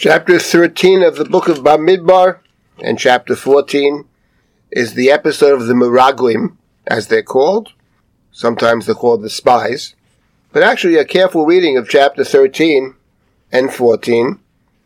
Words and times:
Chapter 0.00 0.38
13 0.38 1.02
of 1.02 1.16
the 1.16 1.24
book 1.24 1.48
of 1.48 1.64
Bamidbar 1.64 2.38
and 2.78 3.00
chapter 3.00 3.34
14 3.34 4.04
is 4.70 4.94
the 4.94 5.10
episode 5.10 5.60
of 5.60 5.66
the 5.66 5.74
Miraglim, 5.74 6.56
as 6.86 7.08
they're 7.08 7.20
called. 7.20 7.72
Sometimes 8.30 8.86
they're 8.86 8.94
called 8.94 9.22
the 9.22 9.28
spies. 9.28 9.96
But 10.52 10.62
actually, 10.62 10.94
a 10.94 11.04
careful 11.04 11.46
reading 11.46 11.76
of 11.76 11.88
chapter 11.88 12.22
13 12.22 12.94
and 13.50 13.74
14 13.74 14.38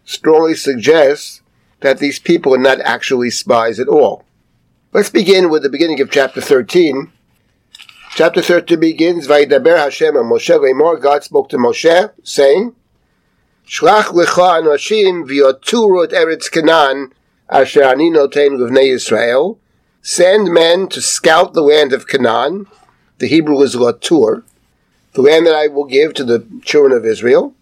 strongly 0.06 0.54
suggests 0.54 1.42
that 1.80 1.98
these 1.98 2.18
people 2.18 2.54
are 2.54 2.58
not 2.58 2.80
actually 2.80 3.28
spies 3.28 3.78
at 3.78 3.88
all. 3.88 4.24
Let's 4.94 5.10
begin 5.10 5.50
with 5.50 5.62
the 5.62 5.68
beginning 5.68 6.00
of 6.00 6.10
chapter 6.10 6.40
13. 6.40 7.12
Chapter 8.12 8.40
13 8.40 8.80
begins, 8.80 9.28
Vaidaber 9.28 9.76
Hashem 9.76 10.16
and 10.16 10.32
Moshe 10.32 10.58
Lemor, 10.58 10.98
God 10.98 11.22
spoke 11.22 11.50
to 11.50 11.58
Moshe, 11.58 12.12
saying, 12.22 12.74
Shlach 13.66 14.12
lecha 14.12 14.60
anashim 14.60 15.26
v'yoturu 15.26 16.04
et 16.04 16.10
eretz 16.10 16.50
Canaan 16.50 17.12
asher 17.48 17.84
ani 17.84 18.10
noten 18.10 18.58
livnei 18.58 18.92
Yisrael. 18.92 19.58
Send 20.02 20.52
men 20.52 20.88
to 20.88 21.00
scout 21.00 21.54
the 21.54 21.62
land 21.62 21.92
of 21.92 22.06
Canaan. 22.06 22.66
The 23.18 23.28
Hebrew 23.28 23.62
is 23.62 23.76
latur, 23.76 24.42
the 25.12 25.22
land 25.22 25.46
that 25.46 25.54
I 25.54 25.68
will 25.68 25.84
give 25.84 26.12
to 26.14 26.24
the 26.24 26.44
children 26.64 26.92
of 26.92 27.06
Israel. 27.06 27.54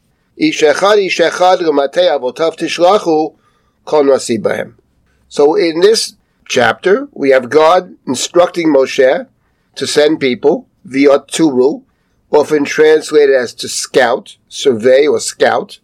So 5.28 5.54
in 5.54 5.80
this 5.80 6.14
chapter, 6.48 7.08
we 7.12 7.30
have 7.30 7.50
God 7.50 7.96
instructing 8.06 8.72
Moshe 8.72 9.26
to 9.74 9.86
send 9.86 10.18
people, 10.18 10.66
v'yoturu, 10.88 11.82
often 12.30 12.64
translated 12.64 13.34
as 13.34 13.52
to 13.54 13.68
scout, 13.68 14.38
survey 14.48 15.06
or 15.06 15.20
scout, 15.20 15.78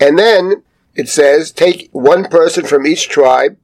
and 0.00 0.18
then 0.18 0.62
it 0.94 1.08
says, 1.08 1.52
take 1.52 1.88
one 1.92 2.24
person 2.24 2.64
from 2.64 2.86
each 2.86 3.08
tribe, 3.08 3.56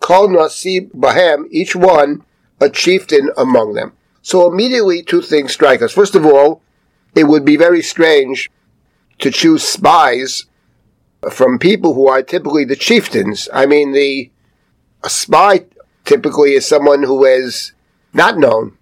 call 0.00 0.28
Nasib 0.28 0.90
Bahem, 0.90 1.46
each 1.50 1.74
one 1.74 2.24
a 2.60 2.68
chieftain 2.68 3.30
among 3.36 3.74
them. 3.74 3.92
So 4.20 4.50
immediately 4.50 5.02
two 5.02 5.22
things 5.22 5.52
strike 5.52 5.82
us. 5.82 5.92
First 5.92 6.14
of 6.14 6.26
all, 6.26 6.62
it 7.14 7.24
would 7.24 7.44
be 7.44 7.56
very 7.56 7.82
strange 7.82 8.50
to 9.18 9.30
choose 9.30 9.62
spies 9.62 10.46
from 11.30 11.58
people 11.58 11.94
who 11.94 12.08
are 12.08 12.22
typically 12.22 12.64
the 12.64 12.76
chieftains. 12.76 13.48
I 13.52 13.66
mean, 13.66 13.92
the 13.92 14.30
a 15.02 15.10
spy 15.10 15.66
typically 16.04 16.52
is 16.54 16.66
someone 16.66 17.02
who 17.02 17.24
is 17.24 17.72
not 18.12 18.38
known, 18.38 18.76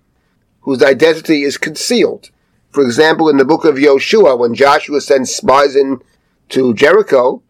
whose 0.61 0.83
identity 0.83 1.43
is 1.43 1.59
concealed. 1.59 2.31
For 2.71 2.83
example, 2.83 3.29
in 3.29 3.37
the 3.37 3.45
book 3.45 3.65
of 3.65 3.75
Yoshua, 3.75 4.39
when 4.39 4.55
Joshua 4.55 5.01
sends 5.01 5.35
spies 5.35 5.77
in 5.77 6.01
to 6.53 6.75
Jericho 6.75 7.43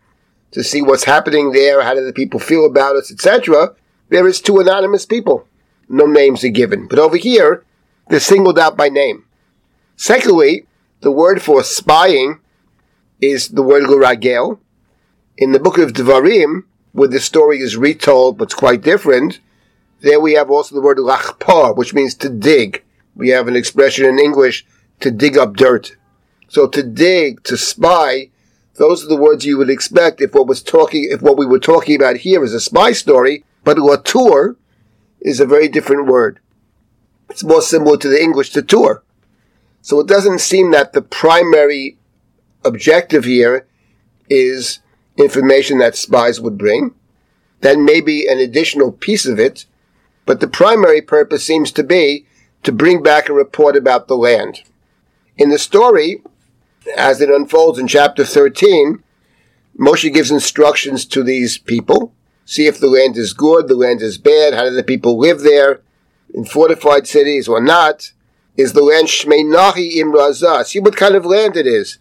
to 0.53 0.63
see 0.63 0.83
what's 0.83 1.05
happening 1.05 1.53
there, 1.53 1.83
how 1.83 1.95
do 1.95 2.05
the 2.05 2.13
people 2.13 2.39
feel 2.39 2.67
about 2.67 2.97
us, 2.97 3.11
etc., 3.11 3.75
there 4.09 4.29
is 4.29 4.41
two 4.41 4.59
anonymous 4.59 5.07
people. 5.07 5.49
No 5.89 6.07
names 6.07 6.45
are 6.45 6.49
given. 6.49 6.87
But 6.87 6.99
over 6.99 7.17
here, 7.17 7.65
they're 8.09 8.21
singled 8.21 8.59
out 8.59 8.77
by 8.77 8.89
name. 8.89 9.25
Secondly, 9.97 10.67
the 11.01 11.11
word 11.11 11.43
for 11.43 11.63
spying 11.63 12.41
is 13.21 13.49
the 13.49 13.63
word 13.63 13.85
luragel. 13.85 14.59
In 15.39 15.53
the 15.53 15.61
book 15.61 15.79
of 15.79 15.93
Devarim, 15.93 16.65
where 16.93 17.09
the 17.09 17.21
story 17.21 17.59
is 17.59 17.77
retold 17.77 18.37
but 18.37 18.45
it's 18.45 18.55
quite 18.55 18.83
different, 18.83 19.41
there 20.03 20.21
we 20.21 20.35
have 20.35 20.51
also 20.51 20.75
the 20.75 20.83
word 20.83 20.99
lachpar, 20.99 21.75
which 21.77 21.95
means 21.95 22.15
to 22.17 22.29
dig. 22.29 22.83
We 23.15 23.31
have 23.31 23.49
an 23.49 23.57
expression 23.57 24.05
in 24.05 24.19
English, 24.19 24.67
to 25.01 25.11
dig 25.11 25.39
up 25.39 25.57
dirt. 25.57 25.97
So 26.49 26.69
to 26.69 26.83
dig, 26.83 27.43
to 27.45 27.57
spy, 27.57 28.29
those 28.75 29.05
are 29.05 29.09
the 29.09 29.17
words 29.17 29.45
you 29.45 29.59
would 29.59 29.71
expect 29.71 30.21
if 30.21 30.35
what 30.35 30.47
was 30.47 30.63
talking, 30.63 31.09
if 31.11 31.21
what 31.21 31.37
we 31.37 31.47
were 31.47 31.59
talking 31.59 31.97
about 31.97 32.19
here 32.19 32.43
is 32.43 32.55
a 32.55 32.61
spy 32.61 32.93
story, 32.93 33.45
but 33.65 33.79
latour 33.79 34.57
is 35.21 35.41
a 35.41 35.47
very 35.47 35.69
different 35.69 36.07
word. 36.07 36.41
It's 37.29 37.45
more 37.45 37.63
similar 37.63 37.97
to 37.99 38.09
the 38.09 38.21
English 38.21 38.51
to 38.51 38.63
tour. 38.63 39.03
So 39.83 40.01
it 40.01 40.07
doesn't 40.07 40.41
seem 40.41 40.71
that 40.71 40.93
the 40.93 41.03
primary 41.03 41.99
objective 42.65 43.25
here 43.25 43.67
is 44.29 44.79
information 45.17 45.79
that 45.79 45.97
spies 45.97 46.41
would 46.41 46.57
bring. 46.57 46.95
Then 47.61 47.85
maybe 47.85 48.27
an 48.27 48.39
additional 48.39 48.93
piece 48.93 49.27
of 49.27 49.39
it, 49.39 49.67
but 50.25 50.41
the 50.41 50.49
primary 50.49 51.01
purpose 51.01 51.45
seems 51.45 51.73
to 51.73 51.83
be 51.83 52.27
to 52.63 52.73
bring 52.73 53.03
back 53.03 53.29
a 53.29 53.33
report 53.33 53.77
about 53.77 54.09
the 54.09 54.17
land. 54.17 54.63
In 55.37 55.51
the 55.51 55.59
story, 55.59 56.23
as 56.97 57.21
it 57.21 57.31
unfolds 57.31 57.79
in 57.79 57.87
chapter 57.87 58.25
13, 58.25 59.03
Moshe 59.79 60.13
gives 60.13 60.31
instructions 60.31 61.05
to 61.07 61.23
these 61.23 61.59
people. 61.59 62.13
See 62.45 62.67
if 62.67 62.79
the 62.79 62.89
land 62.89 63.17
is 63.17 63.33
good, 63.33 63.69
the 63.69 63.77
land 63.77 64.03
is 64.03 64.19
bad, 64.19 64.55
how 64.55 64.65
do 64.65 64.71
the 64.71 64.83
people 64.83 65.19
live 65.19 65.41
there, 65.41 65.81
in 66.35 66.45
fortified 66.45 67.07
cities 67.07 67.49
or 67.49 67.61
not. 67.61 68.13
Is 68.57 68.73
the 68.75 68.83
land 68.83 69.09
Shmeinahi 69.09 69.97
Imrazah? 69.97 70.65
See 70.67 70.81
what 70.81 70.97
kind 70.97 71.15
of 71.15 71.25
land 71.25 71.57
it 71.57 71.67
is. 71.67 71.99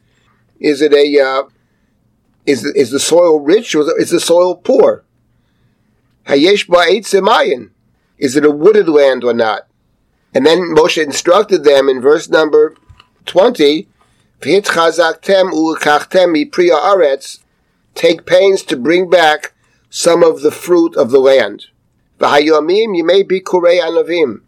Is 0.59 0.81
it 0.81 0.93
a, 0.93 1.19
uh, 1.19 1.43
is, 2.45 2.63
the, 2.63 2.73
is 2.75 2.91
the 2.91 2.99
soil 2.99 3.39
rich 3.39 3.73
or 3.73 3.99
is 3.99 4.09
the 4.09 4.19
soil 4.19 4.55
poor? 4.55 5.05
Hayesh 6.27 6.67
Ba'et 6.67 7.69
Is 8.17 8.35
it 8.35 8.45
a 8.45 8.51
wooded 8.51 8.89
land 8.89 9.23
or 9.23 9.33
not? 9.33 9.67
And 10.33 10.45
then 10.45 10.75
Moshe 10.75 11.01
instructed 11.01 11.63
them 11.63 11.89
in 11.89 12.01
verse 12.01 12.29
number 12.29 12.75
20 13.25 13.87
Take 17.94 18.25
pains 18.25 18.63
to 18.63 18.75
bring 18.75 19.09
back 19.09 19.53
some 19.90 20.24
of 20.24 20.41
the 20.41 20.52
fruit 20.52 20.96
of 20.96 21.12
the 21.12 21.19
land. 21.19 21.66
you 22.19 22.62
may 23.03 23.24
be 23.24 23.40
kurei 23.40 23.79
anavim. 23.79 24.41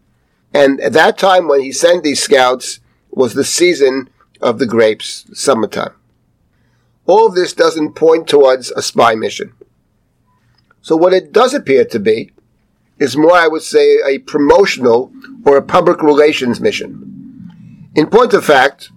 And 0.52 0.80
at 0.80 0.92
that 0.94 1.16
time 1.18 1.48
when 1.48 1.60
he 1.60 1.72
sent 1.72 2.02
these 2.02 2.22
scouts 2.22 2.80
was 3.10 3.34
the 3.34 3.44
season 3.44 4.08
of 4.40 4.58
the 4.58 4.66
grapes, 4.66 5.26
summertime. 5.32 5.94
All 7.06 7.26
of 7.26 7.34
this 7.34 7.52
doesn't 7.52 7.94
point 7.94 8.26
towards 8.28 8.70
a 8.70 8.82
spy 8.82 9.14
mission. 9.14 9.52
So 10.80 10.96
what 10.96 11.12
it 11.12 11.32
does 11.32 11.54
appear 11.54 11.84
to 11.86 12.00
be 12.00 12.32
is 12.98 13.16
more, 13.16 13.36
I 13.36 13.48
would 13.48 13.62
say, 13.62 13.98
a 14.04 14.18
promotional 14.18 15.12
or 15.44 15.56
a 15.56 15.62
public 15.62 16.02
relations 16.02 16.60
mission. 16.60 17.90
In 17.94 18.06
point 18.06 18.32
of 18.34 18.44
fact, 18.44 18.90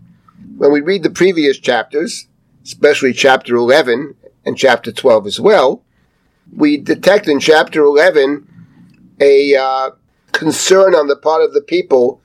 when 0.57 0.71
we 0.71 0.81
read 0.81 1.03
the 1.03 1.09
previous 1.11 1.59
chapters, 1.59 2.27
especially 2.63 3.13
chapter 3.13 3.55
11 3.55 4.15
and 4.43 4.57
chapter 4.57 4.91
12 4.91 5.27
as 5.27 5.39
well, 5.39 5.83
we 6.55 6.77
detect 6.77 7.27
in 7.27 7.39
chapter 7.39 7.83
11 7.83 8.47
a 9.19 9.55
uh, 9.55 9.91
concern 10.31 10.95
on 10.95 11.07
the 11.07 11.15
part 11.15 11.43
of 11.43 11.53
the 11.53 11.61
people 11.61 12.21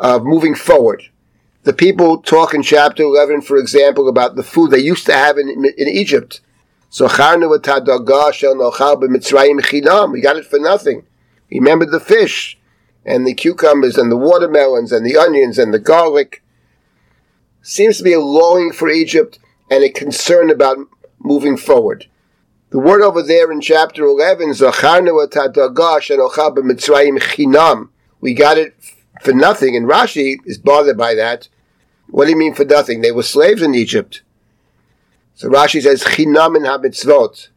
of 0.00 0.24
moving 0.24 0.56
forward. 0.56 1.04
The 1.62 1.72
people 1.72 2.20
talk 2.22 2.54
in 2.54 2.62
chapter 2.62 3.04
11, 3.04 3.42
for 3.42 3.56
example, 3.56 4.08
about 4.08 4.34
the 4.34 4.42
food 4.42 4.70
they 4.72 4.78
used 4.78 5.06
to 5.06 5.12
have 5.12 5.38
in, 5.38 5.48
in 5.48 5.88
Egypt. 5.88 6.40
So, 6.88 7.06
we 7.06 7.12
got 7.20 7.36
it 10.36 10.46
for 10.46 10.58
nothing. 10.58 11.06
Remember 11.50 11.86
the 11.86 12.00
fish 12.00 12.58
and 13.04 13.24
the 13.26 13.34
cucumbers 13.34 13.96
and 13.96 14.10
the 14.10 14.16
watermelons 14.16 14.90
and 14.90 15.06
the 15.06 15.16
onions 15.16 15.58
and 15.58 15.72
the 15.72 15.78
garlic 15.78 16.42
seems 17.62 17.98
to 17.98 18.04
be 18.04 18.12
a 18.12 18.20
longing 18.20 18.72
for 18.72 18.88
Egypt 18.88 19.38
and 19.70 19.84
a 19.84 19.90
concern 19.90 20.50
about 20.50 20.78
moving 21.18 21.56
forward. 21.56 22.06
The 22.70 22.78
word 22.78 23.02
over 23.02 23.22
there 23.22 23.50
in 23.50 23.60
chapter 23.60 24.04
11, 24.04 24.54
we 28.20 28.34
got 28.34 28.58
it 28.58 28.74
for 29.22 29.32
nothing, 29.32 29.76
and 29.76 29.88
Rashi 29.88 30.36
is 30.44 30.58
bothered 30.58 30.96
by 30.96 31.14
that. 31.14 31.48
What 32.08 32.24
do 32.24 32.30
you 32.30 32.36
mean 32.36 32.54
for 32.54 32.64
nothing? 32.64 33.00
They 33.00 33.12
were 33.12 33.22
slaves 33.22 33.62
in 33.62 33.74
Egypt. 33.74 34.22
So 35.34 35.48
Rashi 35.48 35.82
says, 35.82 36.02
Chinam 36.02 36.56
in 36.56 36.62
habitzvot. 36.62 37.48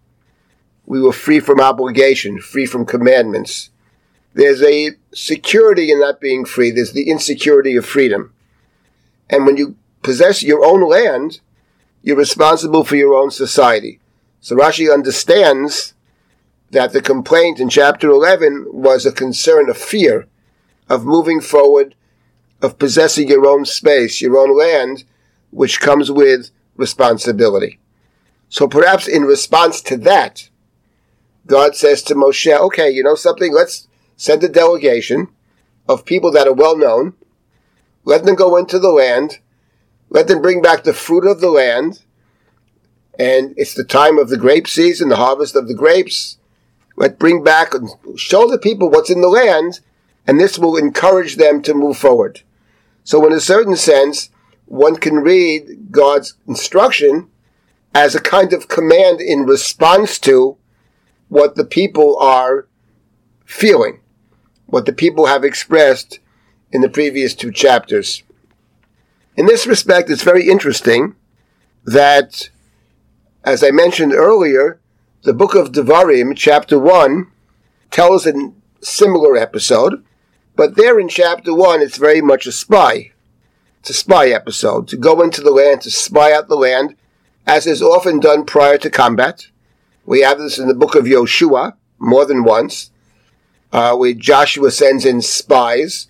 We 0.85 1.02
were 1.02 1.14
free 1.14 1.40
from 1.40 1.59
obligation, 1.59 2.40
free 2.40 2.66
from 2.66 2.85
commandments. 2.85 3.70
There's 4.34 4.61
a 4.64 4.91
security 5.14 5.91
in 5.91 5.99
not 5.99 6.20
being 6.20 6.46
free. 6.46 6.72
There's 6.72 6.94
the 6.94 7.09
insecurity 7.09 7.76
of 7.76 7.85
freedom. 7.85 8.34
And 9.29 9.46
when 9.46 9.58
you 9.58 9.76
possess 10.03 10.44
your 10.44 10.64
own 10.66 10.88
land, 10.88 11.40
you're 12.02 12.17
responsible 12.17 12.84
for 12.84 12.96
your 12.96 13.14
own 13.14 13.32
society. 13.32 14.00
So 14.41 14.55
Rashi 14.55 14.94
understands 14.94 15.94
that 16.72 16.91
the 16.91 17.02
complaint 17.02 17.59
in 17.59 17.70
chapter 17.70 18.09
11 18.09 18.67
was 18.70 19.05
a 19.05 19.11
concern 19.11 19.70
of 19.70 19.78
fear, 19.78 20.28
of 20.90 21.05
moving 21.05 21.40
forward, 21.40 21.96
of 22.61 22.78
possessing 22.78 23.29
your 23.29 23.46
own 23.46 23.66
space, 23.66 24.22
your 24.22 24.38
own 24.38 24.58
land, 24.58 25.05
which 25.52 25.79
comes 25.79 26.11
with 26.11 26.49
responsibility. 26.76 27.79
So 28.49 28.67
perhaps 28.67 29.08
in 29.08 29.23
response 29.23 29.82
to 29.82 29.97
that, 29.97 30.49
God 31.46 31.76
says 31.76 32.02
to 32.03 32.16
Moshe, 32.16 32.52
okay, 32.52 32.90
you 32.90 33.03
know 33.03 33.16
something? 33.16 33.53
Let's 33.53 33.88
send 34.16 34.44
a 34.44 34.49
delegation 34.49 35.28
of 35.88 36.06
people 36.06 36.32
that 36.32 36.47
are 36.47 36.53
well 36.53 36.78
known. 36.78 37.14
Let 38.06 38.26
them 38.26 38.35
go 38.35 38.58
into 38.58 38.79
the 38.79 38.91
land 38.91 39.40
let 40.13 40.27
them 40.27 40.41
bring 40.41 40.61
back 40.61 40.83
the 40.83 40.93
fruit 40.93 41.25
of 41.25 41.41
the 41.41 41.49
land. 41.49 41.99
and 43.19 43.53
it's 43.57 43.75
the 43.75 43.83
time 43.83 44.17
of 44.17 44.29
the 44.29 44.37
grape 44.37 44.67
season, 44.67 45.09
the 45.09 45.17
harvest 45.17 45.55
of 45.55 45.67
the 45.67 45.75
grapes. 45.75 46.37
Let's 46.95 47.15
bring 47.17 47.43
back 47.43 47.75
and 47.75 47.89
show 48.15 48.49
the 48.49 48.57
people 48.57 48.89
what's 48.89 49.11
in 49.11 49.21
the 49.21 49.27
land, 49.27 49.81
and 50.25 50.39
this 50.39 50.57
will 50.57 50.77
encourage 50.77 51.35
them 51.35 51.61
to 51.63 51.75
move 51.75 51.97
forward. 51.97 52.41
So, 53.03 53.25
in 53.27 53.33
a 53.33 53.39
certain 53.39 53.75
sense, 53.75 54.29
one 54.65 54.95
can 54.95 55.17
read 55.17 55.91
God's 55.91 56.33
instruction 56.47 57.29
as 57.93 58.15
a 58.15 58.21
kind 58.21 58.51
of 58.51 58.67
command 58.67 59.21
in 59.21 59.45
response 59.45 60.17
to 60.19 60.57
what 61.29 61.55
the 61.55 61.65
people 61.65 62.17
are 62.17 62.67
feeling, 63.45 63.99
what 64.65 64.87
the 64.87 64.93
people 64.93 65.27
have 65.27 65.43
expressed 65.43 66.19
in 66.71 66.81
the 66.81 66.89
previous 66.89 67.35
two 67.35 67.51
chapters. 67.51 68.23
In 69.35 69.47
this 69.47 69.66
respect, 69.66 70.12
it's 70.12 70.24
very 70.24 70.47
interesting 70.47 71.16
that, 71.85 72.50
as 73.44 73.64
I 73.64 73.72
mentioned 73.72 74.14
earlier, 74.14 74.80
the 75.24 75.34
book 75.34 75.56
of 75.56 75.72
Devarim, 75.72 76.38
chapter 76.38 76.78
1, 76.78 77.32
tells 77.90 78.28
a 78.28 78.52
similar 78.82 79.35
episode, 79.35 80.03
but 80.56 80.76
there 80.76 81.00
in 81.00 81.09
chapter 81.09 81.53
1, 81.53 81.82
it's 81.82 81.97
very 81.97 82.22
much 82.22 82.46
a 82.46 82.52
spy. 82.52 83.12
It's 83.80 83.90
a 83.90 83.94
spy 83.94 84.28
episode, 84.28 84.88
to 84.90 84.97
go 84.97 85.22
into 85.24 85.41
the 85.41 85.52
land, 85.52 85.82
to 85.82 85.91
spy 85.91 86.32
out 86.32 86.47
the 86.47 86.56
land, 86.56 86.96
as 87.47 87.66
is 87.66 87.82
often 87.82 88.20
done 88.20 88.46
prior 88.46 88.78
to 88.78 88.90
combat. 88.91 89.47
We 90.06 90.22
have 90.22 90.38
this 90.38 90.59
in 90.59 90.68
the 90.68 90.76
book 90.76 90.94
of 90.94 91.06
Yoshua, 91.06 91.74
more 91.97 92.26
than 92.26 92.44
once, 92.44 92.91
uh, 93.72 93.96
where 93.96 94.14
Joshua 94.14 94.70
sends 94.70 95.06
in 95.06 95.24
spies. 95.24 96.08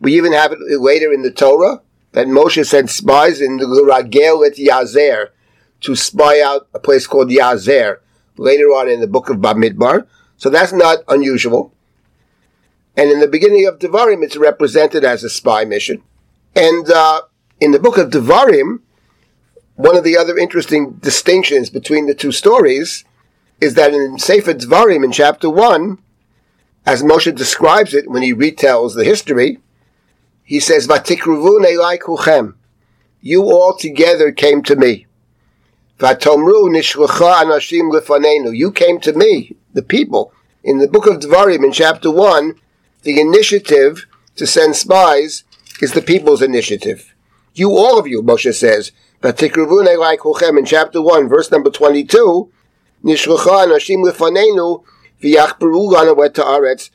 We 0.00 0.16
even 0.16 0.32
have 0.32 0.52
it 0.52 0.80
later 0.80 1.12
in 1.12 1.22
the 1.22 1.32
Torah, 1.32 1.82
that 2.12 2.26
Moshe 2.26 2.64
sent 2.66 2.90
spies 2.90 3.40
in 3.40 3.58
the 3.58 3.66
Ragel 3.66 4.46
et 4.46 4.56
Yazer 4.56 5.28
to 5.80 5.96
spy 5.96 6.40
out 6.40 6.68
a 6.74 6.78
place 6.78 7.06
called 7.06 7.30
Yazer 7.30 7.98
later 8.36 8.66
on 8.66 8.88
in 8.88 9.00
the 9.00 9.06
book 9.06 9.30
of 9.30 9.38
Bamidbar. 9.38 10.06
So 10.36 10.50
that's 10.50 10.72
not 10.72 10.98
unusual. 11.08 11.72
And 12.96 13.10
in 13.10 13.20
the 13.20 13.28
beginning 13.28 13.66
of 13.66 13.78
Devarim, 13.78 14.22
it's 14.22 14.36
represented 14.36 15.04
as 15.04 15.22
a 15.22 15.30
spy 15.30 15.64
mission. 15.64 16.02
And 16.56 16.90
uh, 16.90 17.22
in 17.60 17.70
the 17.70 17.78
book 17.78 17.96
of 17.96 18.10
Devarim, 18.10 18.80
one 19.76 19.96
of 19.96 20.04
the 20.04 20.16
other 20.16 20.36
interesting 20.36 20.94
distinctions 20.94 21.70
between 21.70 22.06
the 22.06 22.14
two 22.14 22.32
stories 22.32 23.04
is 23.60 23.74
that 23.74 23.94
in 23.94 24.18
Sefer 24.18 24.54
Devarim, 24.54 25.04
in 25.04 25.12
chapter 25.12 25.48
1, 25.48 25.98
as 26.86 27.02
Moshe 27.02 27.34
describes 27.34 27.94
it 27.94 28.10
when 28.10 28.22
he 28.22 28.34
retells 28.34 28.94
the 28.94 29.04
history, 29.04 29.58
he 30.50 30.58
says. 30.58 30.88
You 33.22 33.42
all 33.44 33.76
together 33.76 34.32
came 34.32 34.62
to 34.64 34.74
me. 34.74 35.06
Vatomru 36.00 36.68
anashim. 36.68 38.56
You 38.56 38.72
came 38.72 38.98
to 38.98 39.12
me, 39.12 39.56
the 39.72 39.82
people. 39.82 40.32
In 40.64 40.78
the 40.78 40.88
book 40.88 41.06
of 41.06 41.20
Devarim, 41.20 41.64
in 41.64 41.70
chapter 41.70 42.10
1, 42.10 42.56
the 43.04 43.20
initiative 43.20 44.08
to 44.34 44.44
send 44.44 44.74
spies 44.74 45.44
is 45.80 45.92
the 45.92 46.02
people's 46.02 46.42
initiative. 46.42 47.14
You, 47.54 47.70
all 47.70 47.96
of 47.96 48.08
you, 48.08 48.20
Moshe 48.20 48.52
says, 48.52 48.90
Vatikruvun 49.22 49.86
elai 49.86 50.16
kulchem. 50.16 50.58
In 50.58 50.64
chapter 50.64 51.00
1, 51.00 51.28
verse 51.28 51.52
number 51.52 51.70
22, 51.70 52.50
Nishlecha 53.04 53.66
anashim 53.66 54.04
lefanenu 54.04 54.82
v'yachberu 55.22 55.92
lana 55.92 56.12
wet 56.12 56.34
ta'aretz 56.34 56.90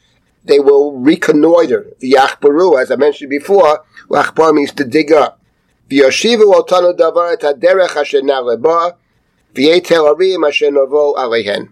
they 0.45 0.59
will 0.59 0.93
reconnoiter 0.93 1.87
the 1.99 2.11
Yachbaru, 2.11 2.81
as 2.81 2.91
I 2.91 2.95
mentioned 2.95 3.29
before. 3.29 3.83
Lachbar 4.09 4.53
means 4.53 4.71
to 4.73 4.85
dig 4.85 5.11
up. 5.11 5.41
V'yoshivu 5.89 6.53
otanu 6.53 6.97
davar 6.97 7.33
et 7.33 7.41
haderech 7.41 7.95
asher 7.95 8.21
na'leba, 8.21 8.95
v'yetel 9.53 10.15
arim 10.15 10.73
novo 10.73 11.13
alehen. 11.15 11.69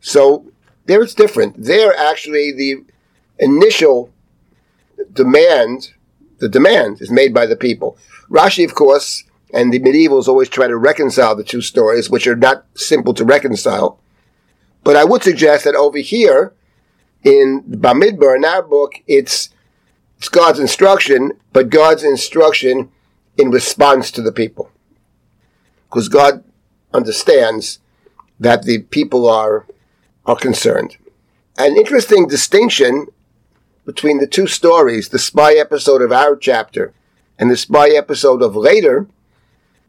So, 0.00 0.46
there 0.86 1.02
it's 1.02 1.14
different. 1.14 1.62
There, 1.62 1.96
actually, 1.96 2.52
the 2.52 2.84
initial 3.38 4.10
demand, 5.12 5.92
the 6.38 6.48
demand 6.48 7.00
is 7.00 7.10
made 7.10 7.32
by 7.32 7.46
the 7.46 7.56
people. 7.56 7.96
Rashi, 8.30 8.64
of 8.64 8.74
course, 8.74 9.24
and 9.52 9.72
the 9.72 9.80
medievals 9.80 10.28
always 10.28 10.48
try 10.48 10.66
to 10.66 10.76
reconcile 10.76 11.34
the 11.34 11.44
two 11.44 11.62
stories, 11.62 12.10
which 12.10 12.26
are 12.26 12.36
not 12.36 12.66
simple 12.74 13.14
to 13.14 13.24
reconcile. 13.24 14.00
But 14.84 14.96
I 14.96 15.04
would 15.04 15.22
suggest 15.22 15.64
that 15.64 15.74
over 15.74 15.98
here, 15.98 16.54
in 17.28 17.62
Bamidbar, 17.68 18.36
in 18.36 18.44
our 18.46 18.62
book, 18.62 18.94
it's, 19.06 19.50
it's 20.16 20.30
God's 20.30 20.58
instruction, 20.58 21.32
but 21.52 21.68
God's 21.68 22.02
instruction 22.02 22.90
in 23.36 23.50
response 23.50 24.10
to 24.12 24.22
the 24.22 24.32
people. 24.32 24.70
Because 25.88 26.08
God 26.08 26.42
understands 26.94 27.80
that 28.40 28.62
the 28.62 28.78
people 28.78 29.28
are, 29.28 29.66
are 30.24 30.36
concerned. 30.36 30.96
An 31.58 31.76
interesting 31.76 32.26
distinction 32.26 33.08
between 33.84 34.18
the 34.18 34.26
two 34.26 34.46
stories, 34.46 35.10
the 35.10 35.18
spy 35.18 35.52
episode 35.52 36.00
of 36.00 36.12
our 36.12 36.34
chapter 36.34 36.94
and 37.38 37.50
the 37.50 37.56
spy 37.58 37.90
episode 37.90 38.42
of 38.42 38.56
later, 38.56 39.06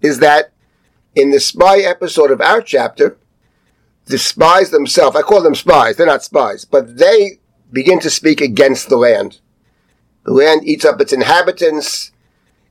is 0.01 0.19
that 0.19 0.51
in 1.15 1.31
the 1.31 1.39
spy 1.39 1.79
episode 1.79 2.31
of 2.31 2.41
our 2.41 2.61
chapter, 2.61 3.17
the 4.09 4.17
spies 4.17 4.71
themselves, 4.71 5.15
I 5.15 5.21
call 5.21 5.43
them 5.43 5.55
spies, 5.55 5.95
they're 5.95 6.05
not 6.07 6.23
spies, 6.23 6.65
but 6.65 6.97
they 6.97 7.39
begin 7.71 7.99
to 7.99 8.09
speak 8.09 8.41
against 8.41 8.89
the 8.89 8.97
land. 8.97 9.39
The 10.25 10.33
land 10.33 10.67
eats 10.67 10.83
up 10.83 10.99
its 10.99 11.13
inhabitants. 11.13 12.11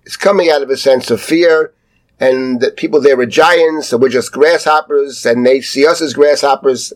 It's 0.05 0.17
coming 0.17 0.50
out 0.50 0.62
of 0.62 0.70
a 0.70 0.76
sense 0.76 1.11
of 1.12 1.20
fear, 1.20 1.73
and 2.19 2.61
that 2.61 2.76
people 2.76 3.00
there 3.00 3.19
are 3.20 3.26
giants, 3.26 3.88
so 3.88 3.96
we're 3.96 4.08
just 4.08 4.32
grasshoppers, 4.32 5.25
and 5.25 5.46
they 5.46 5.61
see 5.61 5.87
us 5.87 6.02
as 6.02 6.12
grasshoppers. 6.12 6.93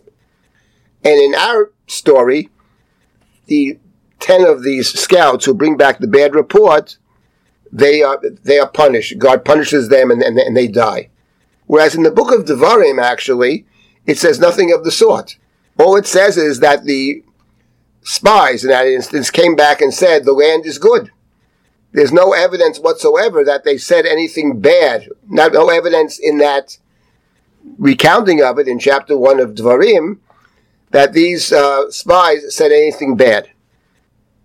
And 1.05 1.21
in 1.21 1.35
our 1.37 1.71
story, 1.87 2.49
the 3.47 3.79
ten 4.19 4.45
of 4.45 4.65
these 4.65 4.89
scouts 4.89 5.45
who 5.45 5.55
bring 5.55 5.77
back 5.77 5.99
the 5.99 6.09
bad 6.09 6.35
report, 6.35 6.99
they 7.71 8.03
are 8.03 8.21
they 8.43 8.59
are 8.59 8.69
punished. 8.69 9.19
God 9.19 9.45
punishes 9.45 9.89
them, 9.89 10.11
and, 10.11 10.21
and, 10.21 10.37
and 10.37 10.57
they 10.57 10.67
die. 10.67 11.11
Whereas 11.67 11.95
in 11.95 12.03
the 12.03 12.11
book 12.11 12.33
of 12.33 12.47
Devarim, 12.47 13.01
actually, 13.01 13.67
it 14.07 14.19
says 14.19 14.39
nothing 14.39 14.73
of 14.73 14.85
the 14.85 14.91
sort. 14.91 15.37
All 15.79 15.97
it 15.97 16.07
says 16.07 16.37
is 16.37 16.61
that 16.61 16.85
the 16.85 17.25
spies 18.03 18.65
in 18.65 18.71
that 18.71 18.87
instance 18.87 19.31
came 19.31 19.57
back 19.57 19.81
and 19.81 19.95
said 19.95 20.25
the 20.25 20.33
land 20.33 20.67
is 20.67 20.79
good. 20.79 21.11
There's 21.93 22.13
no 22.13 22.33
evidence 22.33 22.79
whatsoever 22.79 23.45
that 23.45 23.65
they 23.65 23.79
said 23.79 24.07
anything 24.07 24.61
bad. 24.61 25.09
Not, 25.29 25.53
no 25.53 25.69
evidence 25.69 26.19
in 26.19 26.39
that 26.39 26.79
recounting 27.79 28.43
of 28.43 28.59
it 28.59 28.67
in 28.67 28.79
chapter 28.79 29.17
1 29.17 29.41
of 29.41 29.51
Dvarim 29.51 30.19
that 30.91 31.13
these 31.13 31.53
uh, 31.53 31.91
spies 31.91 32.55
said 32.55 32.73
anything 32.73 33.17
bad. 33.17 33.51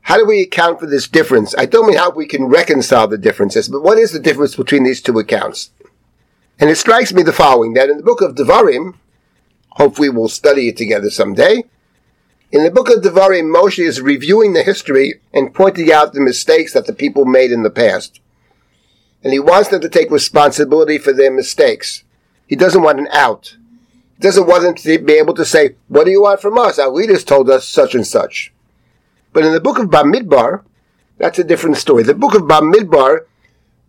How 0.01 0.17
do 0.17 0.25
we 0.25 0.41
account 0.41 0.79
for 0.79 0.85
this 0.85 1.07
difference? 1.07 1.53
I 1.57 1.65
don't 1.65 1.87
mean 1.87 1.97
how 1.97 2.11
we 2.11 2.25
can 2.25 2.45
reconcile 2.45 3.07
the 3.07 3.17
differences, 3.17 3.67
but 3.67 3.83
what 3.83 3.97
is 3.97 4.11
the 4.11 4.19
difference 4.19 4.55
between 4.55 4.83
these 4.83 5.01
two 5.01 5.19
accounts? 5.19 5.71
And 6.59 6.69
it 6.69 6.77
strikes 6.77 7.13
me 7.13 7.23
the 7.23 7.33
following, 7.33 7.73
that 7.73 7.89
in 7.89 7.97
the 7.97 8.03
book 8.03 8.21
of 8.21 8.35
Devarim, 8.35 8.95
Hopefully 9.77 10.09
we'll 10.09 10.27
study 10.27 10.69
it 10.69 10.77
together 10.77 11.09
someday. 11.09 11.63
In 12.51 12.63
the 12.63 12.71
book 12.71 12.89
of 12.89 13.03
Devarim, 13.03 13.53
Moshe 13.53 13.83
is 13.83 14.01
reviewing 14.01 14.53
the 14.53 14.63
history 14.63 15.21
and 15.33 15.53
pointing 15.53 15.91
out 15.91 16.13
the 16.13 16.19
mistakes 16.19 16.73
that 16.73 16.87
the 16.87 16.93
people 16.93 17.25
made 17.25 17.51
in 17.51 17.61
the 17.61 17.69
past. 17.69 18.19
And 19.23 19.33
he 19.33 19.39
wants 19.39 19.69
them 19.69 19.81
to 19.81 19.89
take 19.89 20.09
responsibility 20.09 20.97
for 20.97 21.13
their 21.13 21.31
mistakes. 21.31 22.03
He 22.47 22.55
doesn't 22.55 22.81
want 22.81 22.99
an 22.99 23.07
out. 23.11 23.57
He 24.15 24.21
doesn't 24.21 24.47
want 24.47 24.63
them 24.63 24.75
to 24.75 24.99
be 24.99 25.13
able 25.13 25.35
to 25.35 25.45
say, 25.45 25.75
what 25.89 26.05
do 26.05 26.11
you 26.11 26.23
want 26.23 26.41
from 26.41 26.57
us? 26.57 26.79
Our 26.79 26.89
leaders 26.89 27.23
told 27.23 27.49
us 27.49 27.67
such 27.67 27.93
and 27.93 28.07
such. 28.07 28.51
But 29.33 29.45
in 29.45 29.53
the 29.53 29.61
book 29.61 29.77
of 29.77 29.89
Bamidbar, 29.89 30.63
that's 31.17 31.37
a 31.37 31.43
different 31.43 31.77
story. 31.77 32.01
The 32.03 32.15
book 32.15 32.33
of 32.33 32.43
Bamidbar 32.43 33.25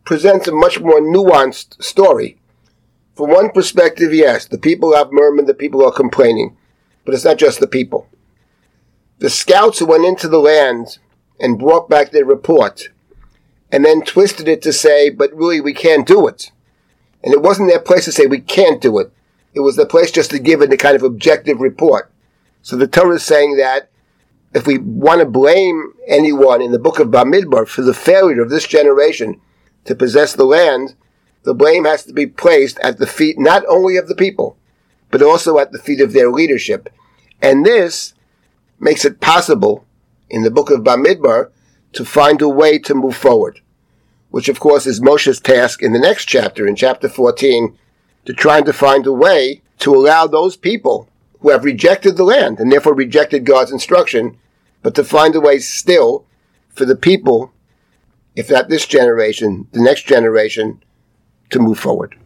presents 0.05 0.49
a 0.49 0.53
much 0.53 0.81
more 0.81 1.01
nuanced 1.01 1.83
story. 1.83 2.38
From 3.19 3.31
one 3.31 3.51
perspective, 3.51 4.15
yes, 4.15 4.45
the 4.45 4.59
people 4.59 4.95
have 4.95 5.11
murmured, 5.11 5.49
the 5.49 5.53
people 5.53 5.85
are 5.85 5.91
complaining. 5.91 6.57
But 7.05 7.15
it's 7.15 7.25
not 7.25 7.37
just 7.37 7.59
the 7.59 7.67
people. 7.67 8.09
The 9.19 9.29
scouts 9.29 9.81
who 9.81 9.87
went 9.87 10.05
into 10.05 10.29
the 10.29 10.39
land 10.39 10.99
and 11.41 11.59
brought 11.59 11.91
back 11.91 12.13
their 12.13 12.25
report 12.25 12.91
and 13.73 13.85
then 13.85 14.03
twisted 14.03 14.47
it 14.47 14.63
to 14.63 14.73
say, 14.73 15.11
but 15.11 15.35
really 15.35 15.61
we 15.61 15.75
can't 15.75 16.07
do 16.07 16.29
it. 16.29 16.53
And 17.25 17.35
it 17.35 17.43
wasn't 17.43 17.69
their 17.69 17.81
place 17.81 18.05
to 18.05 18.13
say 18.13 18.27
we 18.27 18.39
can't 18.39 18.81
do 18.81 19.01
it. 19.01 19.11
It 19.53 19.61
was 19.61 19.75
their 19.75 19.85
place 19.85 20.13
just 20.13 20.31
to 20.31 20.39
give 20.39 20.63
it 20.63 20.73
a 20.73 20.77
kind 20.77 20.95
of 20.95 21.03
objective 21.03 21.61
report. 21.61 22.13
So 22.63 22.77
the 22.77 22.87
Torah 22.87 23.17
is 23.17 23.25
saying 23.25 23.57
that 23.57 23.91
if 24.55 24.65
we 24.65 24.79
want 24.79 25.23
to 25.23 25.27
blame 25.27 25.93
anyone 26.07 26.63
in 26.63 26.71
the 26.71 26.79
book 26.79 27.01
of 27.01 27.09
Bamidbar 27.09 27.67
for 27.67 27.83
the 27.83 27.95
failure 27.95 28.43
of 28.43 28.51
this 28.51 28.69
generation 28.69 29.41
to 29.87 29.97
possess 29.97 30.35
the 30.35 30.45
land, 30.45 30.95
the 31.43 31.55
blame 31.55 31.85
has 31.85 32.05
to 32.05 32.13
be 32.13 32.27
placed 32.27 32.79
at 32.81 32.99
the 32.99 33.07
feet 33.07 33.39
not 33.39 33.65
only 33.69 33.97
of 33.97 34.09
the 34.09 34.15
people, 34.15 34.57
but 35.11 35.23
also 35.23 35.59
at 35.59 35.73
the 35.73 35.79
feet 35.79 36.01
of 36.01 36.13
their 36.13 36.31
leadership. 36.31 36.93
And 37.41 37.65
this 37.65 38.15
makes 38.79 39.05
it 39.05 39.21
possible 39.21 39.85
in 40.29 40.43
the 40.43 40.51
book 40.51 40.71
of 40.71 40.81
Bamidbar 40.81 41.51
to 41.93 42.05
find 42.05 42.43
a 42.43 42.49
way 42.49 42.79
to 42.79 42.95
move 42.95 43.17
forward, 43.17 43.61
which 44.31 44.49
of 44.49 44.61
course 44.61 44.87
is 44.87 45.01
Moshe's 45.01 45.41
task 45.41 45.83
in 45.83 45.93
the 45.93 45.99
next 45.99 46.27
chapter, 46.27 46.67
in 46.67 46.77
chapter 46.77 47.09
14, 47.09 47.77
to 48.27 48.33
trying 48.33 48.65
to 48.65 48.73
find 48.73 49.07
a 49.07 49.13
way 49.13 49.63
to 49.79 49.95
allow 49.95 50.27
those 50.27 50.57
people 50.57 51.09
who 51.41 51.51
have 51.51 51.65
rejected 51.65 52.17
the 52.17 52.25
land 52.25 52.59
and 52.59 52.71
therefore 52.71 52.95
rejected 52.95 53.45
God's 53.45 53.73
instruction, 53.73 54.37
but 54.83 54.95
to 54.97 55.05
find 55.05 55.35
a 55.35 55.41
way 55.41 55.59
still 55.59 56.27
for 56.69 56.85
the 56.85 56.97
people, 56.97 57.53
if 58.35 58.51
not 58.51 58.69
this 58.69 58.87
generation, 58.87 59.67
the 59.73 59.83
next 59.83 60.07
generation, 60.07 60.83
to 61.51 61.59
move 61.59 61.79
forward. 61.79 62.17